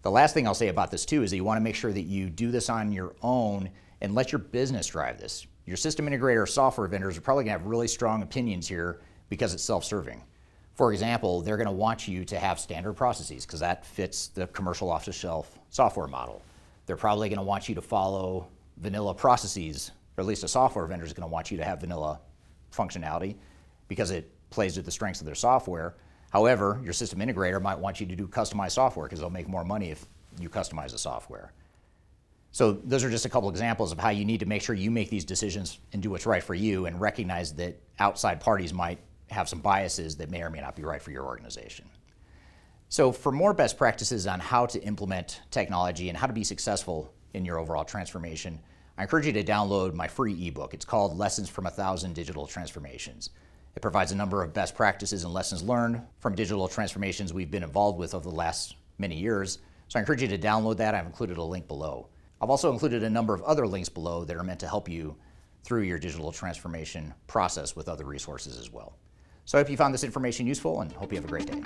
The 0.02 0.10
last 0.10 0.32
thing 0.32 0.46
I'll 0.46 0.54
say 0.54 0.68
about 0.68 0.90
this 0.90 1.04
too 1.04 1.22
is 1.22 1.30
that 1.30 1.36
you 1.36 1.44
want 1.44 1.58
to 1.58 1.62
make 1.64 1.74
sure 1.74 1.92
that 1.92 2.02
you 2.02 2.30
do 2.30 2.50
this 2.50 2.70
on 2.70 2.92
your 2.92 3.14
own 3.22 3.70
and 4.00 4.14
let 4.14 4.32
your 4.32 4.38
business 4.38 4.86
drive 4.86 5.18
this 5.18 5.46
your 5.66 5.76
system 5.76 6.06
integrator 6.06 6.42
or 6.42 6.46
software 6.46 6.86
vendors 6.86 7.18
are 7.18 7.20
probably 7.20 7.44
going 7.44 7.54
to 7.54 7.58
have 7.58 7.66
really 7.66 7.88
strong 7.88 8.22
opinions 8.22 8.68
here 8.68 9.00
because 9.28 9.52
it's 9.52 9.64
self-serving. 9.64 10.22
For 10.76 10.92
example, 10.92 11.40
they're 11.40 11.56
going 11.56 11.66
to 11.66 11.72
want 11.72 12.06
you 12.06 12.24
to 12.26 12.38
have 12.38 12.60
standard 12.60 12.92
processes 12.92 13.46
because 13.46 13.60
that 13.60 13.84
fits 13.86 14.28
the 14.28 14.46
commercial 14.48 14.90
off-the-shelf 14.90 15.58
software 15.70 16.06
model. 16.06 16.42
They're 16.84 16.98
probably 16.98 17.30
going 17.30 17.38
to 17.38 17.44
want 17.44 17.68
you 17.68 17.74
to 17.74 17.82
follow 17.82 18.46
vanilla 18.76 19.14
processes, 19.14 19.90
or 20.16 20.20
at 20.20 20.26
least 20.26 20.44
a 20.44 20.48
software 20.48 20.84
vendor 20.86 21.06
is 21.06 21.14
going 21.14 21.26
to 21.26 21.32
want 21.32 21.50
you 21.50 21.56
to 21.56 21.64
have 21.64 21.80
vanilla 21.80 22.20
functionality 22.70 23.36
because 23.88 24.10
it 24.10 24.30
plays 24.50 24.76
with 24.76 24.84
the 24.84 24.92
strengths 24.92 25.20
of 25.20 25.24
their 25.24 25.34
software. 25.34 25.94
However, 26.30 26.78
your 26.84 26.92
system 26.92 27.20
integrator 27.20 27.60
might 27.60 27.78
want 27.78 27.98
you 27.98 28.06
to 28.06 28.14
do 28.14 28.28
customized 28.28 28.72
software 28.72 29.06
because 29.06 29.20
they'll 29.20 29.30
make 29.30 29.48
more 29.48 29.64
money 29.64 29.90
if 29.90 30.04
you 30.38 30.50
customize 30.50 30.92
the 30.92 30.98
software. 30.98 31.52
So 32.52 32.72
those 32.72 33.02
are 33.02 33.10
just 33.10 33.24
a 33.24 33.30
couple 33.30 33.48
examples 33.48 33.92
of 33.92 33.98
how 33.98 34.10
you 34.10 34.26
need 34.26 34.40
to 34.40 34.46
make 34.46 34.60
sure 34.60 34.74
you 34.74 34.90
make 34.90 35.08
these 35.08 35.24
decisions 35.24 35.78
and 35.94 36.02
do 36.02 36.10
what's 36.10 36.26
right 36.26 36.42
for 36.42 36.54
you 36.54 36.84
and 36.84 37.00
recognize 37.00 37.54
that 37.54 37.80
outside 37.98 38.40
parties 38.40 38.74
might 38.74 38.98
have 39.30 39.48
some 39.48 39.60
biases 39.60 40.16
that 40.16 40.30
may 40.30 40.42
or 40.42 40.50
may 40.50 40.60
not 40.60 40.76
be 40.76 40.84
right 40.84 41.02
for 41.02 41.10
your 41.10 41.24
organization. 41.24 41.86
So 42.88 43.10
for 43.10 43.32
more 43.32 43.52
best 43.52 43.76
practices 43.76 44.26
on 44.26 44.38
how 44.38 44.66
to 44.66 44.82
implement 44.82 45.40
technology 45.50 46.08
and 46.08 46.16
how 46.16 46.26
to 46.26 46.32
be 46.32 46.44
successful 46.44 47.12
in 47.34 47.44
your 47.44 47.58
overall 47.58 47.84
transformation, 47.84 48.60
I 48.96 49.02
encourage 49.02 49.26
you 49.26 49.32
to 49.32 49.44
download 49.44 49.92
my 49.92 50.08
free 50.08 50.46
ebook. 50.46 50.72
It's 50.72 50.84
called 50.84 51.18
Lessons 51.18 51.48
from 51.48 51.66
a 51.66 51.70
Thousand 51.70 52.14
Digital 52.14 52.46
Transformations. 52.46 53.30
It 53.74 53.82
provides 53.82 54.12
a 54.12 54.16
number 54.16 54.42
of 54.42 54.54
best 54.54 54.74
practices 54.74 55.24
and 55.24 55.34
lessons 55.34 55.62
learned 55.62 56.00
from 56.18 56.34
digital 56.34 56.66
transformations 56.68 57.34
we've 57.34 57.50
been 57.50 57.62
involved 57.62 57.98
with 57.98 58.14
over 58.14 58.28
the 58.28 58.34
last 58.34 58.76
many 58.98 59.16
years. 59.16 59.58
So 59.88 59.98
I 59.98 60.00
encourage 60.00 60.22
you 60.22 60.28
to 60.28 60.38
download 60.38 60.78
that. 60.78 60.94
I've 60.94 61.06
included 61.06 61.36
a 61.36 61.42
link 61.42 61.68
below. 61.68 62.08
I've 62.40 62.50
also 62.50 62.72
included 62.72 63.02
a 63.02 63.10
number 63.10 63.34
of 63.34 63.42
other 63.42 63.66
links 63.66 63.88
below 63.88 64.24
that 64.24 64.36
are 64.36 64.42
meant 64.42 64.60
to 64.60 64.68
help 64.68 64.88
you 64.88 65.16
through 65.62 65.82
your 65.82 65.98
digital 65.98 66.32
transformation 66.32 67.12
process 67.26 67.74
with 67.74 67.88
other 67.88 68.04
resources 68.04 68.58
as 68.58 68.70
well. 68.70 68.96
So 69.46 69.58
I 69.58 69.62
hope 69.62 69.70
you 69.70 69.76
found 69.76 69.94
this 69.94 70.02
information 70.02 70.44
useful 70.46 70.80
and 70.80 70.90
hope 70.92 71.12
you 71.12 71.16
have 71.16 71.24
a 71.24 71.28
great 71.28 71.46
day. 71.46 71.62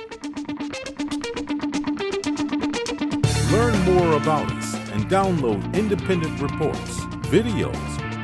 Learn 3.50 3.78
more 3.94 4.18
about 4.18 4.52
us 4.52 4.74
and 4.90 5.08
download 5.08 5.74
independent 5.74 6.38
reports, 6.42 7.00
videos, 7.30 7.74